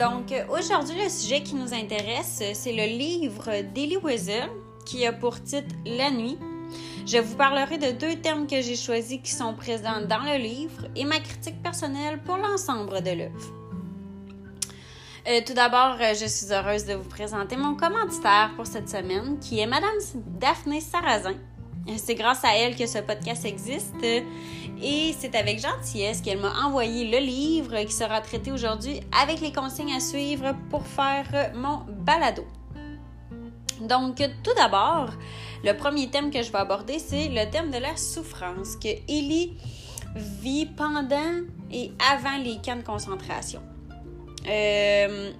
[0.00, 4.48] Donc, aujourd'hui, le sujet qui nous intéresse, c'est le livre d'Elie Wiesel
[4.86, 6.38] qui a pour titre La nuit.
[7.06, 10.86] Je vous parlerai de deux thèmes que j'ai choisis qui sont présents dans le livre
[10.96, 13.52] et ma critique personnelle pour l'ensemble de l'œuvre.
[15.28, 19.38] Euh, tout d'abord, euh, je suis heureuse de vous présenter mon commanditaire pour cette semaine,
[19.38, 21.36] qui est Madame Daphné Sarrazin.
[21.96, 27.10] C'est grâce à elle que ce podcast existe et c'est avec gentillesse qu'elle m'a envoyé
[27.10, 32.44] le livre qui sera traité aujourd'hui avec les consignes à suivre pour faire mon balado.
[33.80, 35.10] Donc, tout d'abord,
[35.64, 39.56] le premier thème que je vais aborder, c'est le thème de la souffrance que Ellie
[40.14, 41.42] vit pendant
[41.72, 43.62] et avant les camps de concentration.
[44.46, 45.32] Euh,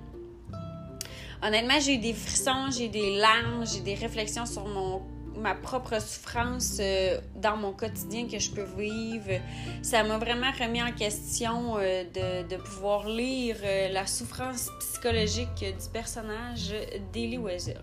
[1.42, 5.02] honnêtement, j'ai eu des frissons, j'ai eu des larmes, j'ai des réflexions sur mon
[5.40, 9.40] ma propre souffrance euh, dans mon quotidien que je peux vivre.
[9.82, 12.04] Ça m'a vraiment remis en question euh,
[12.48, 13.56] de, pouvoir lire
[13.92, 16.74] la souffrance psychologique du personnage
[17.12, 17.80] d'Elie Weasel.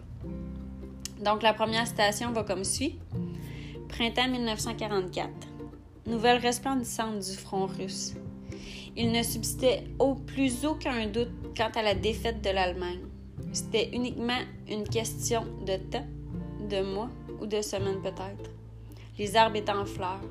[1.24, 3.00] Donc, la première citation va comme suit.
[3.90, 5.30] Printemps 1944.
[6.06, 8.14] Nouvelle resplendissante du front russe.
[8.96, 13.02] Il ne subsistait au plus aucun doute quant à la défaite de l'Allemagne.
[13.54, 16.06] C'était uniquement une question de temps,
[16.68, 17.10] de mois
[17.42, 18.50] ou de semaines peut-être.
[19.18, 20.22] Les arbres étaient en fleurs.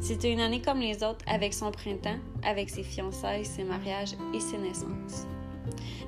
[0.00, 4.40] C'était une année comme les autres avec son printemps, avec ses fiançailles, ses mariages et
[4.40, 5.26] ses naissances.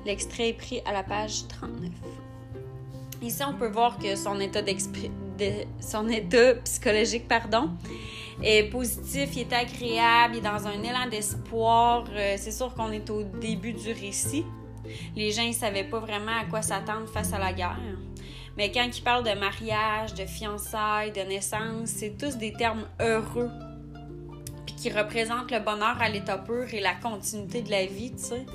[0.05, 1.91] L'extrait est pris à la page 39.
[3.21, 4.73] Ici, on peut voir que son état, de,
[5.79, 7.69] son état psychologique pardon,
[8.41, 12.05] est positif, il est agréable, il est dans un élan d'espoir.
[12.11, 14.43] Euh, c'est sûr qu'on est au début du récit.
[15.15, 17.79] Les gens ne savaient pas vraiment à quoi s'attendre face à la guerre.
[18.57, 23.49] Mais quand ils parlent de mariage, de fiançailles, de naissance, c'est tous des termes heureux
[24.65, 28.23] puis qui représentent le bonheur à l'état pur et la continuité de la vie, tu
[28.23, 28.45] sais.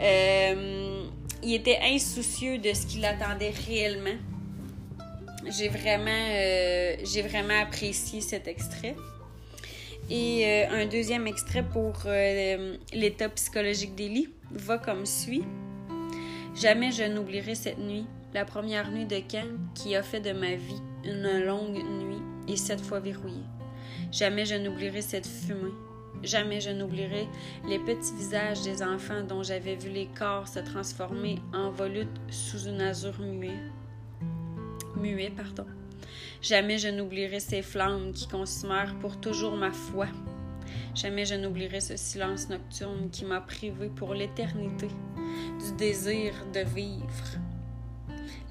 [0.00, 1.04] Euh,
[1.42, 4.18] il était insoucieux de ce qu'il attendait réellement.
[5.50, 6.96] J'ai vraiment, euh,
[7.28, 8.96] vraiment apprécié cet extrait.
[10.10, 11.94] Et euh, un deuxième extrait pour
[12.92, 15.44] l'état psychologique d'Élie va comme suit.
[16.54, 20.56] Jamais je n'oublierai cette nuit, la première nuit de camp qui a fait de ma
[20.56, 23.46] vie une longue nuit et cette fois verrouillée.
[24.10, 25.72] Jamais je n'oublierai cette fumée,
[26.24, 27.28] Jamais je n'oublierai
[27.68, 32.64] les petits visages des enfants dont j'avais vu les corps se transformer en volutes sous
[32.66, 33.60] une azur muet.
[34.96, 35.66] Muet, pardon.
[36.40, 40.06] Jamais je n'oublierai ces flammes qui consumèrent pour toujours ma foi.
[40.94, 47.38] Jamais je n'oublierai ce silence nocturne qui m'a privé pour l'éternité du désir de vivre.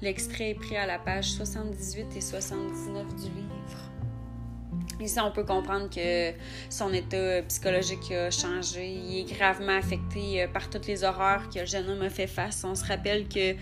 [0.04, 5.00] L'extrait est pris à la page 78 et 79 du livre.
[5.00, 6.32] Ici, on peut comprendre que
[6.68, 8.86] son état psychologique a changé.
[8.86, 12.26] Il est gravement affecté euh, par toutes les horreurs que le jeune homme a fait
[12.26, 12.64] face.
[12.64, 13.54] On se rappelle que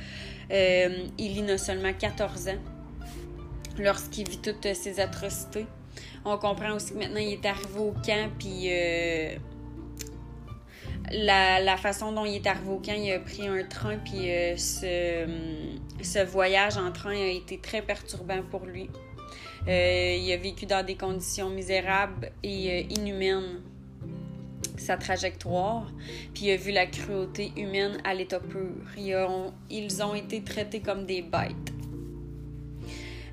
[0.51, 2.63] euh, il n'a seulement 14 ans
[3.79, 5.67] lorsqu'il vit toutes ces atrocités.
[6.25, 9.37] On comprend aussi que maintenant il est arrivé au camp, puis euh,
[11.13, 15.27] la, façon dont il est arrivé au camp, il a pris un train, puis ce,
[16.03, 18.89] ce voyage en train a été très perturbant pour lui.
[19.69, 23.61] Euh, il a vécu dans des conditions misérables et euh, inhumaines
[24.77, 25.87] sa trajectoire,
[26.35, 28.73] puis il a vu la cruauté humaine à l'état pur.
[28.97, 31.73] Ils ont, été traités comme des bêtes.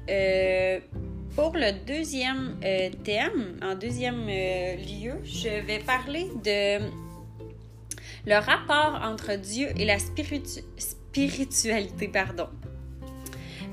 [0.07, 0.79] Euh,
[1.35, 2.59] pour le deuxième
[3.03, 6.79] thème, en deuxième lieu, je vais parler de
[8.29, 12.07] le rapport entre Dieu et la spiritualité.
[12.07, 12.47] Pardon.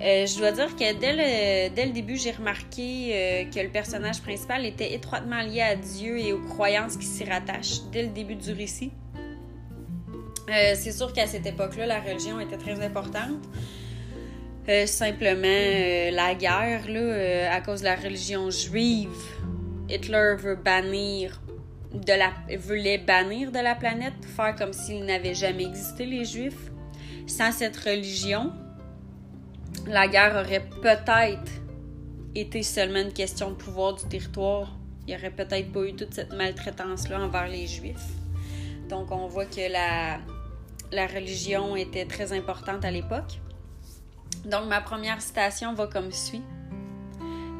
[0.01, 4.65] Euh, je dois dire que dès le, début, j'ai remarqué euh, que le personnage principal
[4.65, 8.53] était étroitement lié à Dieu et aux croyances qui s'y rattachent dès le début du
[8.53, 8.93] récit.
[10.49, 13.45] Euh, c'est sûr qu'à cette époque-là, la religion était très importante.
[14.87, 19.11] simplement, la guerre, là, à cause de la religion juive,
[19.89, 21.41] Hitler veut bannir
[21.93, 22.33] de la,
[22.99, 26.71] bannir de la planète, faire comme s'il n'avait jamais existé, les Juifs.
[27.27, 28.53] Sans cette religion,
[29.87, 31.51] la guerre aurait peut-être
[32.35, 34.77] été seulement une question de pouvoir du territoire.
[35.07, 38.09] Il n'y aurait peut-être pas eu toute cette maltraitance-là envers les Juifs.
[38.89, 40.19] Donc, on voit que la,
[40.93, 43.41] la religion était très importante à l'époque.
[44.45, 46.43] Donc, ma première citation va comme suit.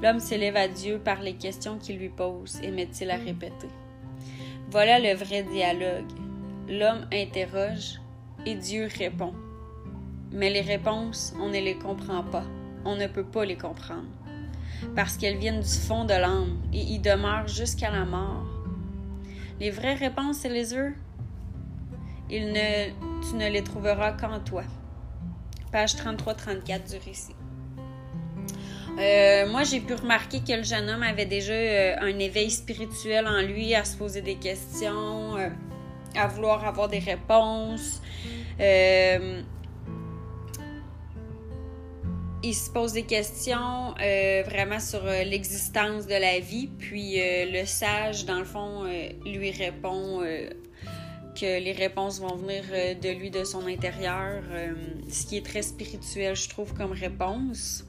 [0.03, 3.69] L'homme s'élève à Dieu par les questions qu'il lui pose, et met-il à répéter.
[4.71, 6.11] Voilà le vrai dialogue.
[6.69, 8.01] L'homme interroge
[8.45, 9.33] et Dieu répond.
[10.33, 12.43] Mais les réponses, on ne les comprend pas.
[12.85, 14.09] On ne peut pas les comprendre.
[14.97, 18.45] Parce qu'elles viennent du fond de l'âme et y demeurent jusqu'à la mort.
[19.61, 20.75] Les vraies réponses, c'est les.
[22.29, 22.91] Il ne,
[23.23, 24.65] tu ne les trouveras qu'en toi.
[25.71, 27.37] Page 33-34 du récit.
[28.99, 33.27] Euh, moi, j'ai pu remarquer que le jeune homme avait déjà euh, un éveil spirituel
[33.27, 35.51] en lui, à se poser des questions, euh,
[36.15, 38.01] à vouloir avoir des réponses.
[42.43, 43.95] il se pose des questions
[44.47, 48.85] vraiment sur l'existence de la vie, puis le sage, dans le fond,
[49.25, 50.21] lui répond
[51.35, 52.63] que les réponses vont venir
[53.03, 54.43] de lui, de son intérieur,
[55.11, 57.85] ce qui est très spirituel, je trouve, comme réponse.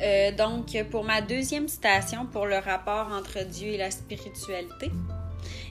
[0.00, 4.90] Euh, donc, pour ma deuxième citation pour le rapport entre Dieu et la spiritualité,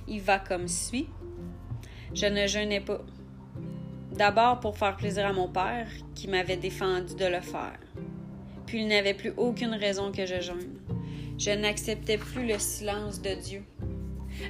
[0.07, 1.07] il va comme suit.
[2.13, 2.99] Je ne jeûnais pas.
[4.11, 7.79] D'abord pour faire plaisir à mon père, qui m'avait défendu de le faire.
[8.65, 10.79] Puis il n'avait plus aucune raison que je jeûne.
[11.37, 13.63] Je n'acceptais plus le silence de Dieu.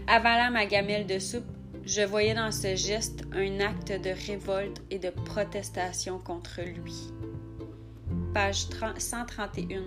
[0.07, 1.45] Avalant ma gamelle de soupe,
[1.85, 7.11] je voyais dans ce geste un acte de révolte et de protestation contre lui
[8.37, 8.67] page
[8.99, 9.81] 131.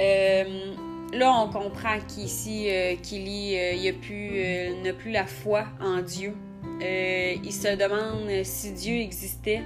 [0.00, 0.74] Euh,
[1.14, 6.34] là, on comprend qu'ici, euh, qu'il euh, n'a plus la foi en Dieu.
[6.82, 9.62] il se demande si Dieu existait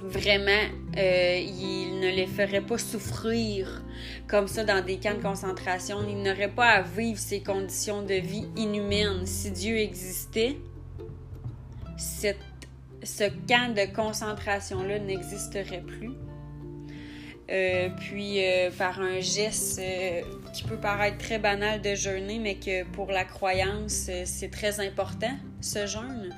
[0.00, 0.66] vraiment,
[0.96, 3.84] il ne les ferait pas souffrir
[4.26, 5.98] comme ça dans des camps de concentration.
[6.08, 9.26] Il n'aurait pas à vivre ces conditions de vie inhumaines.
[9.26, 10.56] Si Dieu existait,
[11.96, 12.47] cette
[13.08, 16.12] ce camp de concentration-là n'existerait plus.
[17.50, 20.20] Euh, puis euh, par un geste euh,
[20.52, 25.34] qui peut paraître très banal de jeûner, mais que pour la croyance, c'est très important,
[25.62, 26.34] ce jeûne.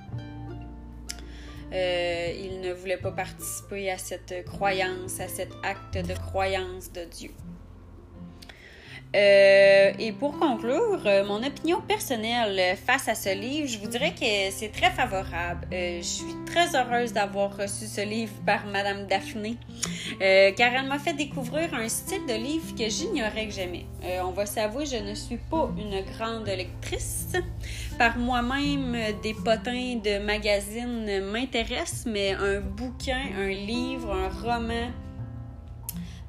[1.72, 7.30] il ne voulait pas participer à cette croyance, à cet acte de croyance de Dieu.
[9.16, 14.14] Euh, et pour conclure, euh, mon opinion personnelle face à ce livre, je vous dirais
[14.14, 15.66] que c'est très favorable.
[15.72, 19.56] Euh, je suis très heureuse d'avoir reçu ce livre par Madame Daphné,
[20.56, 23.86] car elle m'a fait découvrir un style de livre que j'ignorais que j'aimais.
[24.24, 27.32] on va s'avouer, je ne suis pas une grande lectrice.
[27.98, 34.90] Par moi-même, des potins de magazines m'intéressent, mais un bouquin, un livre, un roman,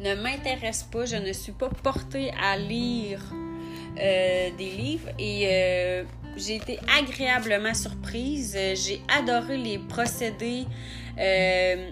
[0.02, 1.06] ne m'intéresse pas.
[1.06, 3.22] Je ne suis pas portée à lire
[4.00, 6.04] euh, des livres et euh,
[6.36, 8.58] j'ai été agréablement surprise.
[8.76, 10.66] J'ai adoré les procédés
[11.20, 11.92] euh,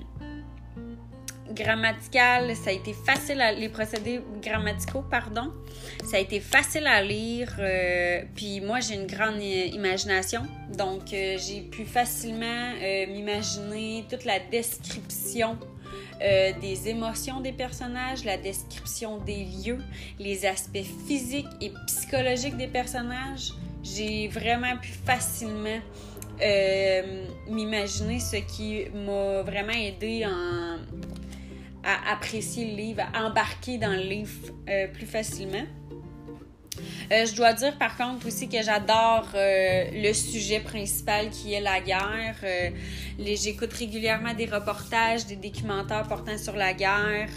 [1.52, 2.54] grammaticaux.
[2.56, 3.52] Ça a été facile à...
[3.52, 5.52] Les procédés grammaticaux, pardon.
[6.04, 7.60] Ça a été facile à lire.
[8.36, 10.44] puis moi, j'ai une grande imagination.
[10.78, 12.74] Donc, j'ai pu facilement
[13.08, 15.58] m'imaginer toute la description
[16.22, 19.80] euh, des émotions des personnages, la description des lieux,
[20.20, 23.54] les aspects physiques et psychologiques des personnages.
[23.84, 25.80] J'ai vraiment pu facilement
[26.42, 34.04] euh, m'imaginer ce qui m'a vraiment aidé à apprécier le livre, à embarquer dans le
[34.04, 35.66] livre euh, plus facilement.
[37.12, 41.62] Euh, je dois dire par contre aussi que j'adore euh, le sujet principal qui est
[41.62, 42.36] la guerre.
[42.44, 42.70] Euh,
[43.18, 47.30] j'écoute régulièrement des reportages, des documentaires portant sur la guerre.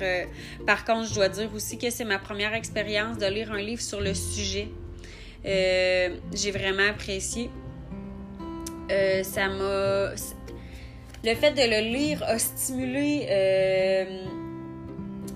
[0.66, 3.80] par contre, je dois dire aussi que c'est ma première expérience de lire un livre
[3.80, 4.68] sur le sujet.
[5.44, 7.50] J'ai vraiment apprécié.
[9.22, 10.10] ça m'a.
[11.24, 13.26] Le fait de le lire a stimulé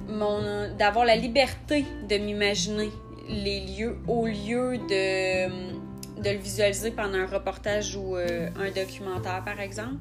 [0.08, 2.90] mon d'avoir la liberté de m'imaginer
[3.28, 5.76] les lieux au lieu de,
[6.20, 9.96] de le visualiser pendant un reportage ou euh, un documentaire, par exemple.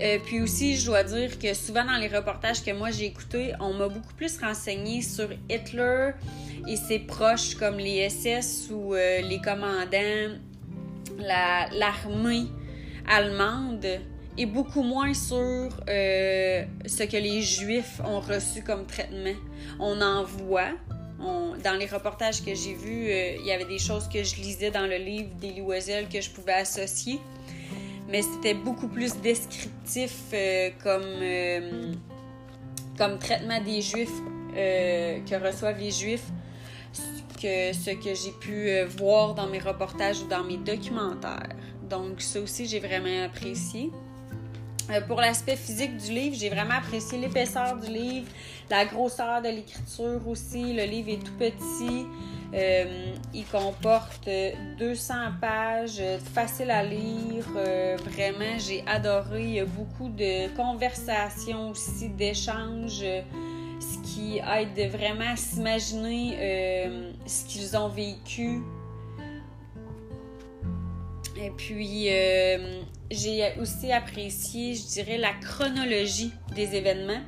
[0.00, 3.52] Euh, puis aussi, je dois dire que souvent dans les reportages que moi j'ai écoutés,
[3.58, 6.10] on m'a beaucoup plus renseigné sur Hitler
[6.68, 10.36] et ses proches comme les SS ou euh, les commandants,
[11.18, 12.46] l'armée
[13.08, 13.86] allemande
[14.36, 19.34] et beaucoup moins sur ce que les Juifs ont reçu comme traitement.
[19.80, 20.74] On en voit,
[21.18, 24.70] dans les reportages que j'ai vus, euh, il y avait des choses que je lisais
[24.70, 27.20] dans le livre d'Elie Wiesel que je pouvais associer.
[28.08, 31.92] Mais c'était beaucoup plus descriptif euh, comme, euh,
[32.96, 34.14] comme traitement des Juifs
[34.54, 36.26] que reçoivent les Juifs
[37.40, 41.54] que ce que j'ai pu voir dans mes reportages ou dans mes documentaires.
[41.88, 43.92] Donc ça aussi, j'ai vraiment apprécié.
[44.90, 48.26] Euh, pour l'aspect physique du livre, j'ai vraiment apprécié l'épaisseur du livre,
[48.70, 50.72] la grosseur de l'écriture aussi.
[50.72, 52.06] Le livre est tout petit.
[52.54, 54.28] Euh, il comporte
[54.78, 56.02] 200 pages,
[56.32, 57.44] facile à lire.
[57.56, 59.42] Euh, vraiment, j'ai adoré.
[59.42, 63.04] Il y a beaucoup de conversations aussi, d'échanges,
[63.80, 68.62] ce qui aide vraiment à s'imaginer ce qu'ils ont vécu
[71.36, 72.08] Et puis,
[73.10, 77.22] j'ai aussi apprécié, je dirais, la chronologie des événements.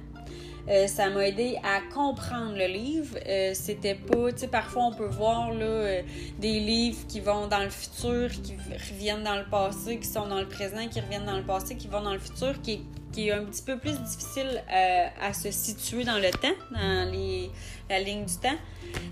[0.68, 3.16] Euh, ça m'a aidé à comprendre le livre.
[3.26, 6.02] Euh, c'était pas, tu sais, parfois on peut voir là, euh,
[6.38, 10.38] des livres qui vont dans le futur, qui reviennent dans le passé, qui sont dans
[10.38, 13.32] le présent, qui reviennent dans le passé, qui vont dans le futur, qui, qui est
[13.32, 17.50] un petit peu plus difficile à se situer dans le temps, dans les,
[17.88, 18.56] la ligne du temps.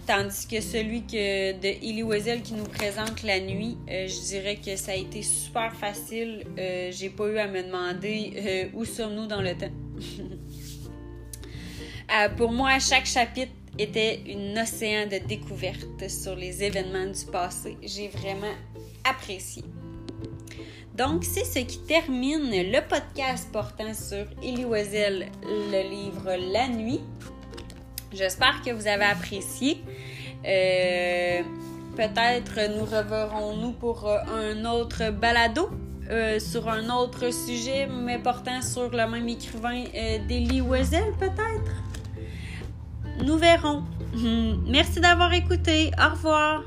[0.07, 4.77] Tandis que celui que, de Ellie Weasel qui nous présente la nuit, je dirais que
[4.77, 6.45] ça a été super facile.
[6.57, 9.73] J'ai pas eu à me demander où sommes-nous dans le temps.
[12.11, 17.77] Euh, pour moi, chaque chapitre était une océan de découvertes sur les événements du passé.
[17.83, 18.55] J'ai vraiment
[19.05, 19.63] apprécié.
[20.99, 27.01] Donc, c'est ce qui termine le podcast portant sur Elie Wiesel, le livre La Nuit.
[28.13, 29.81] J'espère que vous avez apprécié.
[30.45, 31.43] Euh,
[31.97, 35.71] peut-être nous reverrons-nous pour un autre balado
[36.11, 40.63] euh, sur un autre sujet, mais portant sur le même écrivain euh, d'Elie
[41.21, 41.75] peut-être?
[43.25, 43.85] Nous verrons.
[44.67, 45.93] Merci d'avoir écouté.
[45.97, 46.65] Au revoir.